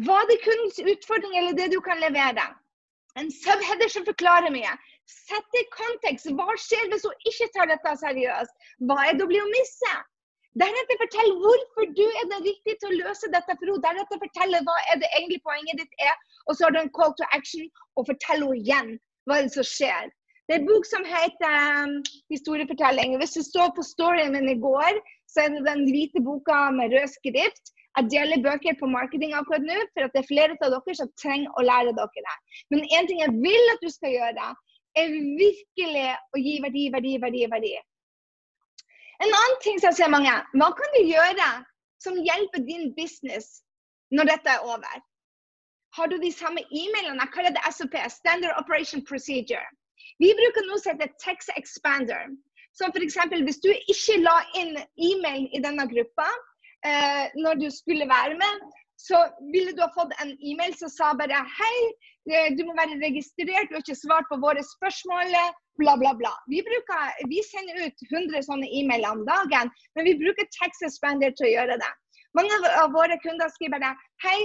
[0.05, 2.45] Hva er kundens utfordring eller det du kan levere?
[3.19, 4.71] En subheader som forklarer mye.
[5.11, 6.29] Sett det i kontekst.
[6.37, 8.69] Hva skjer hvis hun ikke tar dette seriøst?
[8.87, 9.91] Hva er det å bli å misse?
[10.59, 13.83] Deretter fortell hvorfor du er den riktige til å løse dette for henne.
[13.85, 16.15] Deretter fortell hva er det egentlig poenget ditt er.
[16.47, 18.91] Og så har du en call to action, og fortell henne igjen
[19.27, 20.11] hva er det som skjer.
[20.47, 21.93] Det er en bok som heter um,
[22.33, 23.13] Historiefortelling.
[23.21, 24.97] Hvis du står på storyen min i går,
[25.31, 27.71] så er det den hvite boka med rød skrift.
[27.97, 31.11] Jeg deler bøker på marketing akkurat nå, for at det er flere av dere som
[31.19, 32.35] trenger å lære dere det.
[32.71, 34.51] Men én ting jeg vil at du skal gjøre,
[35.01, 37.43] er virkelig å gi verdi, verdi, verdi.
[37.51, 37.73] verdi.
[39.21, 41.49] En annen ting som jeg ser mange, hva kan du gjøre
[42.01, 43.61] som hjelper din business
[44.11, 45.03] når dette er over?
[45.95, 47.19] Har du de samme e-mailene?
[47.19, 49.67] Jeg kaller det SOP, Standard Operation Procedure.
[50.21, 52.29] Vi bruker noe som heter Text Expander.
[52.77, 53.17] Så f.eks.
[53.43, 56.27] hvis du ikke la inn e-mail i denne gruppa
[56.87, 58.69] eh, når du skulle være med,
[59.01, 59.17] så
[59.53, 61.77] ville du ha fått en e-mail som sa bare hei,
[62.31, 65.33] eh, du må være registrert, du har ikke svart på våre spørsmål,
[65.81, 66.31] bla, bla, bla.
[66.53, 71.33] Vi, bruker, vi sender ut 100 sånne e-mailer om dagen, men vi bruker Text Expander
[71.37, 71.91] til å gjøre det.
[72.37, 74.39] Mange av våre kunder skriver bare hei,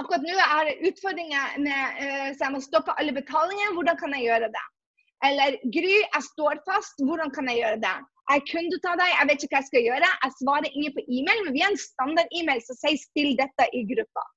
[0.00, 4.16] akkurat nå er det utfordringer med uh, så jeg må stoppe alle betalinger, hvordan kan
[4.16, 4.64] jeg gjøre det?
[5.28, 7.96] Eller Gry, jeg står fast, hvordan kan jeg gjøre det?
[8.30, 10.10] Jeg er kunde av deg, jeg vet ikke hva jeg skal gjøre.
[10.24, 13.82] Jeg svarer ingen på e-mail, men vi har en standard-e-mail som sier 'still dette i
[13.90, 14.30] gruppa'.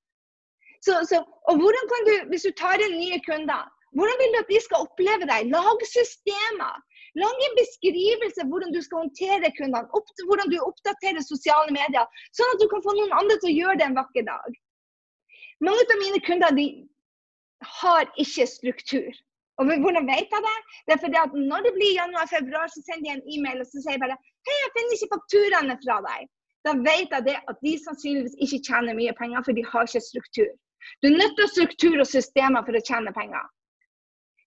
[0.86, 3.64] Så, så, og hvordan kan du, hvis du tar inn nye kunder,
[3.96, 5.48] hvordan vil du at de skal oppleve deg?
[5.56, 6.76] Lag systemer.
[7.22, 9.88] Lag en beskrivelse hvordan du skal håndtere kundene.
[10.28, 12.04] Hvordan du oppdaterer sosiale medier,
[12.36, 14.58] sånn at du kan få noen andre til å gjøre det en vakker dag.
[15.64, 16.66] Mange av mine kunder de
[17.80, 19.10] har ikke struktur.
[19.58, 20.58] Og hvordan vet jeg det?
[20.86, 23.82] Det er fordi at Når det blir januar-februar, så sender de en e-mail og så
[23.82, 26.28] sier jeg bare Hei, jeg finner ikke fakturaene fra deg.
[26.66, 30.04] Da vet jeg det at de sannsynligvis ikke tjener mye penger, for de har ikke
[30.06, 30.50] struktur.
[31.02, 33.46] Du er nødt til å ha struktur og systemer for å tjene penger.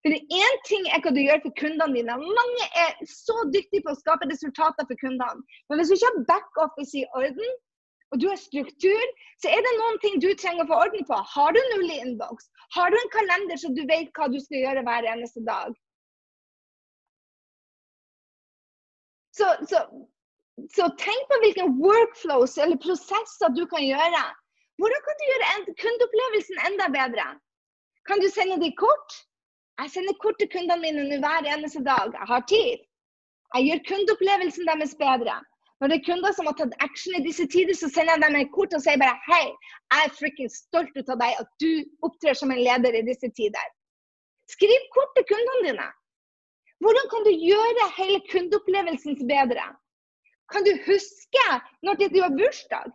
[0.02, 2.16] For Én ting er hva du gjør for kundene dine.
[2.40, 5.44] Mange er så dyktige på å skape resultater for kundene.
[5.70, 7.52] Men hvis du ikke har backoffice i orden,
[8.12, 9.04] og du har struktur,
[9.42, 11.20] så er det noen ting du trenger å få orden på.
[11.34, 12.50] Har du null i innboks?
[12.76, 15.72] Har du en kalender så du vet hva du skal gjøre hver eneste dag?
[19.32, 19.80] Så, så,
[20.76, 24.24] så tenk på hvilke workflows eller prosesser du kan gjøre.
[24.82, 27.28] Hvordan kan du gjøre kundeopplevelsen enda bedre?
[28.10, 29.22] Kan du sende dem kort?
[29.80, 32.12] Jeg sender kort til kundene mine hver eneste dag.
[32.12, 32.84] Jeg har tid.
[33.56, 35.40] Jeg gjør kundeopplevelsen deres bedre.
[35.82, 38.36] Når det er kunder som har tatt action i disse tider, så sender jeg dem
[38.38, 39.48] et kort og sier bare hei,
[39.90, 41.72] jeg er frikkens stolt ut av deg at du
[42.06, 43.72] opptrer som en leder i disse tider.
[44.52, 45.88] Skriv kort til kundene dine.
[46.86, 49.66] Hvordan kan du gjøre hele kundeopplevelsen bedre?
[50.54, 51.48] Kan du huske
[51.82, 52.94] når du har bursdag?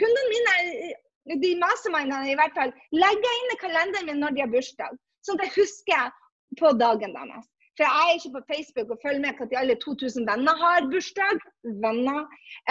[0.00, 4.52] Kundene mine, de mastermindene i hvert fall, legger inn i kalenderen min når de har
[4.52, 4.96] bursdag.
[5.24, 6.12] Sånn at jeg husker
[6.60, 7.48] på dagen deres.
[7.76, 10.54] For jeg er ikke på Facebook og følger med på at de alle 2000 venner
[10.64, 11.40] har bursdag.
[11.84, 12.20] Venner.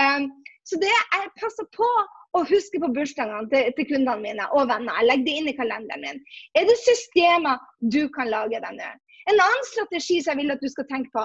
[0.01, 0.23] Um,
[0.67, 1.89] så det jeg passer på
[2.35, 4.97] å huske på bursdagene til, til, kundene mine og venner.
[4.97, 6.21] Jeg legger det inn i kalenderen min.
[6.57, 7.61] Er det systemer
[7.95, 8.89] du kan lage deg nå?
[9.29, 11.23] En annen strategi som jeg vil at du skal tenke på,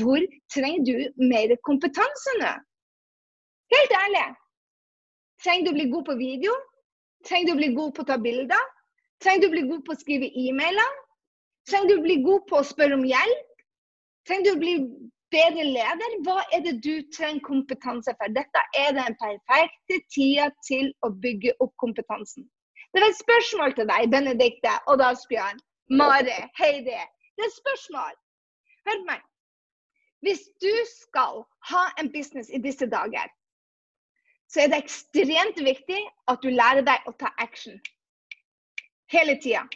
[0.00, 2.54] hvor trenger du mer kompetanse nå?
[3.72, 4.24] Helt ærlig.
[5.44, 6.56] Trenger du å bli god på video?
[7.28, 8.64] Trenger du å bli god på å ta bilder?
[9.22, 10.96] Trenger du å bli god på å skrive e-mailer?
[11.68, 13.62] Trenger du å bli god på å spørre om hjelp?
[14.28, 14.74] Trenger du å bli
[15.34, 16.14] bedre leder?
[16.24, 18.32] Hva er det du trenger kompetanse for?
[18.36, 22.46] Dette er den perfekte tida til å bygge opp kompetansen.
[22.92, 25.60] Det er et spørsmål til deg, Benedikte, Odd Asbjørn,
[25.92, 26.96] Mari, Heidi.
[27.36, 28.14] Det er et spørsmål.
[28.88, 29.26] Hør på meg.
[30.24, 33.28] Hvis du skal ha en business i disse dager,
[34.48, 36.00] så er det ekstremt viktig
[36.32, 37.76] at du lærer deg å ta action.
[39.12, 39.66] Hele tida.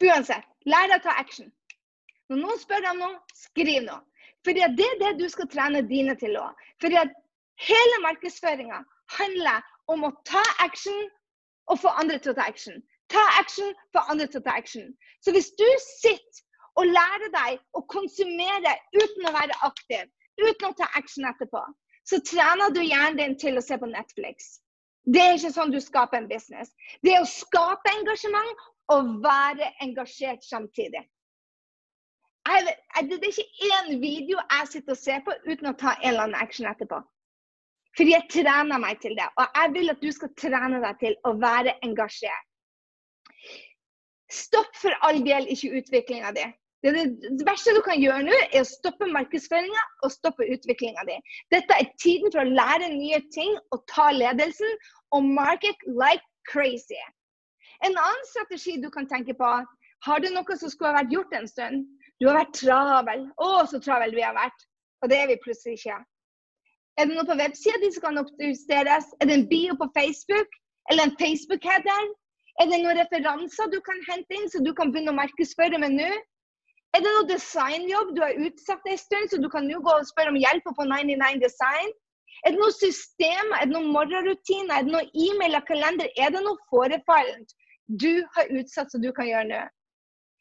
[0.00, 0.49] Uansett.
[0.68, 1.48] Lær deg å ta action.
[2.30, 4.02] Når noen spør deg om noe, skriv noe.
[4.44, 6.56] Fordi det er det du skal trene dine til òg.
[6.80, 7.16] Fordi at
[7.60, 8.82] hele markedsføringa
[9.16, 10.96] handler om å ta action
[11.70, 12.78] og få andre til å ta action.
[13.10, 14.88] Ta action, få andre til å ta action.
[15.24, 16.46] Så hvis du sitter
[16.78, 20.08] og lærer deg å konsumere uten å være aktiv,
[20.40, 21.62] uten å ta action etterpå,
[22.06, 24.60] så trener du hjernen din til å se på Netflix.
[25.10, 26.70] Det er ikke sånn du skaper en business.
[27.04, 31.02] Det er å skape engasjement å være engasjert samtidig.
[32.50, 32.74] Jeg,
[33.06, 36.26] det er ikke én video jeg sitter og ser på uten å ta en eller
[36.26, 36.98] annen action etterpå.
[37.98, 39.26] Fordi jeg trener meg til det.
[39.38, 42.46] Og jeg vil at du skal trene deg til å være engasjert.
[44.30, 46.46] Stopp for all del ikke utviklinga di.
[46.80, 51.16] Det, det, verste du kan gjøre nå, er å stoppe markedsføringa og stoppe utviklinga di.
[51.52, 54.78] Dette er tiden for å lære nye ting og ta ledelsen
[55.12, 56.96] og market like crazy.
[57.86, 59.50] En annen strategi du kan tenke på,
[60.06, 61.84] har du noe som skulle ha vært gjort en stund?
[62.20, 63.26] Du har vært travel.
[63.40, 64.66] Å, så travel vi har vært.
[65.00, 65.98] Og det er vi plutselig ikke.
[67.00, 69.12] Er det noe på websida di som kan oppjusteres?
[69.20, 70.58] Er det en bio på Facebook?
[70.92, 72.10] Eller en Facebook-header?
[72.60, 75.96] Er det noen referanser du kan hente inn, så du kan begynne å markedsføre med
[75.96, 76.10] nå?
[76.96, 80.08] Er det noe designjobb du har utsatt en stund, så du kan nå gå og
[80.08, 81.92] spørre om hjelp på 99 Design?
[82.44, 86.08] Er det noe system, er det noen morgenrutiner, er det noe e-mail og kalender?
[86.16, 87.56] Er det noe forefallent
[87.98, 89.62] du har utsatt som du kan gjøre nå?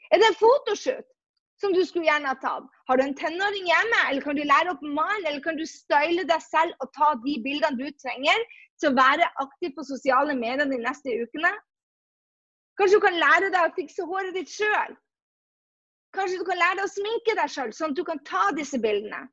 [0.09, 1.07] Er det en fotoshoot
[1.61, 2.67] som du skulle gjerne ha tatt?
[2.89, 6.25] Har du en tenåring hjemme, eller kan du lære opp mannen, eller kan du style
[6.29, 8.45] deg selv og ta de bildene du trenger
[8.79, 11.51] til å være aktiv på sosiale medier de neste ukene?
[12.79, 14.95] Kanskje du kan lære deg å fikse håret ditt sjøl?
[16.15, 18.79] Kanskje du kan lære deg å sminke deg sjøl, sånn at du kan ta disse
[18.81, 19.25] bildene?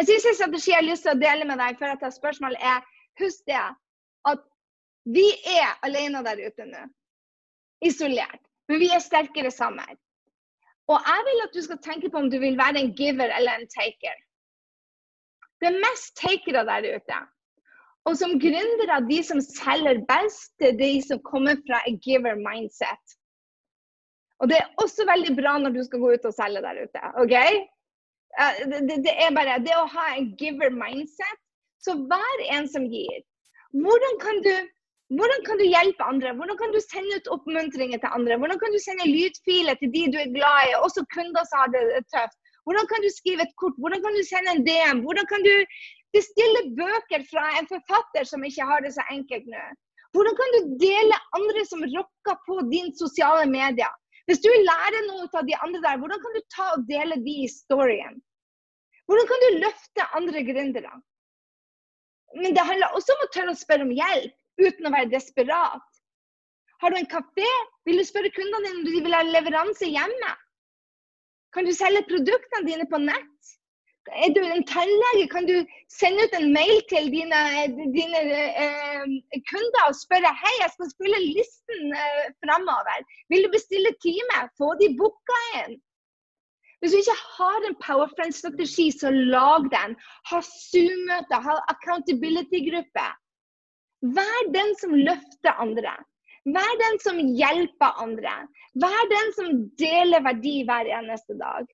[0.00, 2.56] En siste strategi jeg har lyst til å dele med deg før jeg tar spørsmål,
[2.56, 2.80] er
[3.20, 4.46] husk det at
[5.04, 6.86] vi er alene der ute nå.
[7.82, 8.42] Isolert.
[8.70, 9.98] Men vi er sterkere sammen.
[10.90, 13.58] Og jeg vil at du skal tenke på om du vil være en giver eller
[13.58, 14.18] en taker.
[15.60, 17.18] Det er mest takere der ute.
[18.10, 22.34] Og som gründere, de som selger best, det er de som kommer fra a giver
[22.38, 23.14] mindset.
[24.42, 27.02] Og det er også veldig bra når du skal gå ut og selge der ute.
[27.22, 27.36] ok?
[28.72, 31.38] Det, det, er bare det å ha en giver mindset.
[31.82, 33.22] Så vær en som gir.
[33.70, 34.54] Hvordan kan du
[35.18, 36.30] Hvordan kan du hjelpe andre?
[36.36, 38.38] Hvordan kan du sende ut oppmuntringer til andre?
[38.40, 41.70] Hvordan kan du sende lydfiler til de du er glad i, også kunder som har
[41.74, 41.82] det
[42.14, 42.38] tøft?
[42.64, 43.76] Hvordan kan du skrive et kort?
[43.82, 45.02] Hvordan kan du sende en DM?
[45.04, 45.54] Hvordan kan du
[46.16, 49.64] bestille bøker fra en forfatter som ikke har det så enkelt nå?
[50.16, 53.92] Hvordan kan du dele andre som rocker på din sosiale medier?
[54.28, 57.38] Hvis du lærer noe av de andre der, hvordan kan du ta og dele de
[57.44, 58.20] historiene?
[59.10, 60.92] Hvordan kan du løfte andre gründere?
[62.38, 65.88] Men det handler også om å tørre å spørre om hjelp uten å være desperat.
[66.82, 67.48] Har du en kafé,
[67.86, 70.32] vil du spørre kundene dine om de vil ha leveranse hjemme.
[71.54, 73.28] Kan du selge produktene dine på nett?
[74.10, 75.60] Er du en tannlege, kan du
[75.94, 77.42] sende ut en mail til dine,
[77.94, 78.22] dine
[78.64, 79.12] eh,
[79.52, 83.06] kunder og spørre hei, jeg skal spille listen eh, framover.
[83.30, 84.42] Vil du bestille time?
[84.58, 85.78] Få de booka inn.
[86.82, 89.94] Hvis du ikke har en Powerfriend-strategi, så lag den.
[90.32, 93.04] Ha Zoom-møter, ha accountability-gruppe.
[94.02, 95.94] Vær den som løfter andre.
[96.44, 98.34] Vær den som hjelper andre.
[98.74, 101.68] Vær den som deler verdi hver eneste dag.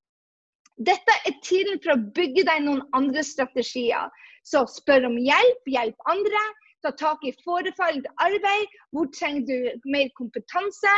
[0.76, 4.12] Dette er tiden for å bygge deg noen andre strategier.
[4.44, 6.42] Så spør om hjelp, hjelp andre.
[6.84, 8.76] Ta tak i forefallet arbeid.
[8.92, 10.92] Hvor trenger du mer kompetanse?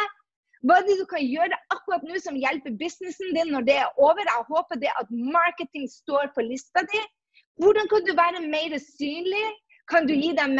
[0.66, 4.02] Hva er det du kan gjøre akkurat nå som hjelper businessen din når det er
[4.02, 4.20] over?
[4.26, 5.08] Jeg håper det at
[5.38, 7.00] marketing står på lista di.
[7.62, 9.46] Hvordan kan du være mer synlig?
[9.88, 10.58] Kan du gi dem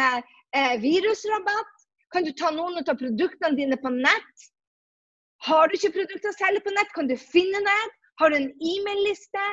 [0.55, 1.77] eh, virusrabatt?
[2.11, 4.47] Kan du ta noen av produktene dine på nett?
[5.47, 7.81] Har du ikke produkter å selge på nett, kan du finne det.
[8.21, 9.45] Har du en e-mail-liste?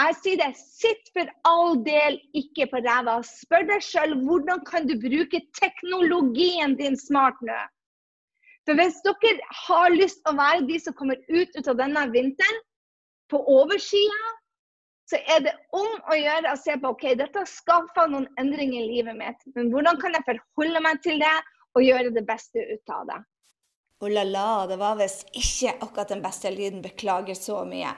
[0.00, 3.18] Jeg sier det, sitt for all del ikke på ræva.
[3.26, 7.58] Spør deg sjøl hvordan kan du bruke teknologien din smart nå.
[8.64, 12.06] For hvis dere har lyst til å være de som kommer ut, ut av denne
[12.14, 12.62] vinteren
[13.32, 14.32] på oversida,
[15.10, 18.84] så er det om å gjøre å se på ok, dette har skaffa noen endringer
[18.84, 19.42] i livet mitt.
[19.56, 21.36] Men hvordan kan jeg forholde meg til det
[21.74, 23.20] og gjøre det beste ut av det?
[24.00, 26.80] Oh la la, det var visst ikke akkurat den beste lyden.
[26.80, 27.90] Beklager så mye.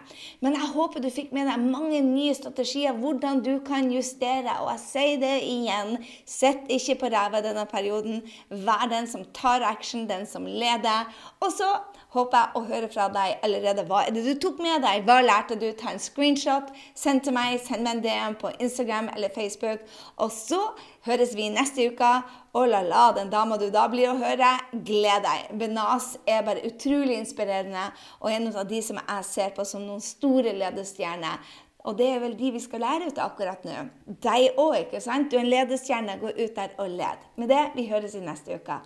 [0.42, 4.56] Men jeg håper du fikk med deg mange nye strategier hvordan du kan justere.
[4.64, 5.94] Og jeg sier det igjen,
[6.26, 8.18] sitt ikke på ræva denne perioden.
[8.66, 11.06] Vær den som tar action, den som leder.
[11.38, 11.70] Og så
[12.12, 13.84] håper jeg å høre fra deg allerede.
[13.88, 15.06] Hva er det du tok med deg?
[15.06, 15.68] Hva lærte du?
[15.76, 19.82] Ta en screenshot, send til meg, send meg en DM på Instagram eller Facebook.
[20.20, 20.60] Og så
[21.08, 22.12] høres vi neste uke.
[22.52, 24.52] Oh la la, den dama du da blir å høre,
[24.84, 25.50] gled deg.
[25.56, 27.88] Benaz er bare utrolig inspirerende
[28.20, 31.40] og en av de som jeg ser på som noen store ledestjerner.
[31.88, 33.88] Og det er vel de vi skal lære ut av akkurat nå.
[34.22, 35.32] Deg òg, ikke sant?
[35.32, 36.20] Du er en ledestjerne.
[36.20, 37.28] Gå ut der og led.
[37.40, 38.78] Med det, vi høres i neste uke.